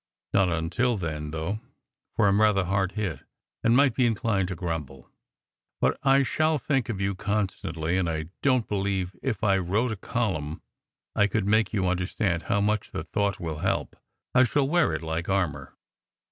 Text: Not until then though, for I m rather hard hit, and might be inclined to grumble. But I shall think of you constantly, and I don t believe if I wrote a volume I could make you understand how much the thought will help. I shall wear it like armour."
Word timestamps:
Not 0.33 0.49
until 0.49 0.97
then 0.97 1.29
though, 1.29 1.59
for 2.15 2.25
I 2.25 2.29
m 2.29 2.41
rather 2.41 2.65
hard 2.65 2.93
hit, 2.93 3.19
and 3.63 3.77
might 3.77 3.93
be 3.93 4.07
inclined 4.07 4.47
to 4.47 4.55
grumble. 4.55 5.11
But 5.79 5.99
I 6.01 6.23
shall 6.23 6.57
think 6.57 6.89
of 6.89 6.99
you 6.99 7.13
constantly, 7.13 7.99
and 7.99 8.09
I 8.09 8.31
don 8.41 8.63
t 8.63 8.67
believe 8.67 9.15
if 9.21 9.43
I 9.43 9.59
wrote 9.59 9.91
a 9.91 9.95
volume 9.95 10.63
I 11.15 11.27
could 11.27 11.45
make 11.45 11.71
you 11.71 11.87
understand 11.87 12.41
how 12.49 12.59
much 12.59 12.89
the 12.89 13.03
thought 13.03 13.39
will 13.39 13.59
help. 13.59 13.95
I 14.33 14.43
shall 14.43 14.67
wear 14.67 14.91
it 14.93 15.03
like 15.03 15.29
armour." 15.29 15.77